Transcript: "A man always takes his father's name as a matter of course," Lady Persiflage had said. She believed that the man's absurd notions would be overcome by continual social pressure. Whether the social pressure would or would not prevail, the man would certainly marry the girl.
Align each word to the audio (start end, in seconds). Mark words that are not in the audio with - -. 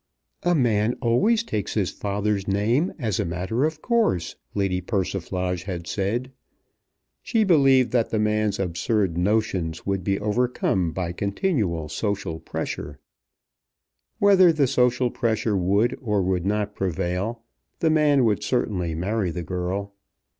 "A 0.41 0.55
man 0.55 0.95
always 0.99 1.43
takes 1.43 1.75
his 1.75 1.91
father's 1.91 2.47
name 2.47 2.91
as 2.97 3.19
a 3.19 3.23
matter 3.23 3.65
of 3.65 3.83
course," 3.83 4.35
Lady 4.55 4.81
Persiflage 4.81 5.65
had 5.65 5.85
said. 5.85 6.31
She 7.21 7.43
believed 7.43 7.91
that 7.91 8.09
the 8.09 8.17
man's 8.17 8.57
absurd 8.57 9.15
notions 9.15 9.85
would 9.85 10.03
be 10.03 10.19
overcome 10.19 10.91
by 10.91 11.11
continual 11.11 11.87
social 11.87 12.39
pressure. 12.39 12.97
Whether 14.17 14.51
the 14.51 14.65
social 14.65 15.11
pressure 15.11 15.55
would 15.55 15.95
or 16.01 16.23
would 16.23 16.47
not 16.47 16.73
prevail, 16.73 17.43
the 17.77 17.91
man 17.91 18.25
would 18.25 18.41
certainly 18.41 18.95
marry 18.95 19.29
the 19.29 19.43
girl. 19.43 19.93